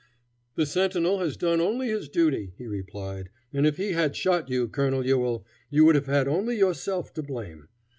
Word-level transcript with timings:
"The 0.55 0.65
sentinel 0.65 1.19
has 1.19 1.37
done 1.37 1.61
only 1.61 1.89
his 1.89 2.09
duty," 2.09 2.53
he 2.57 2.65
replied, 2.65 3.29
"and 3.53 3.67
if 3.67 3.77
he 3.77 3.91
had 3.91 4.15
shot 4.15 4.49
you, 4.49 4.67
Colonel 4.67 5.05
Ewell, 5.05 5.45
you 5.69 5.85
would 5.85 5.93
have 5.93 6.07
had 6.07 6.27
only 6.27 6.57
yourself 6.57 7.13
to 7.13 7.21
blame. 7.21 7.67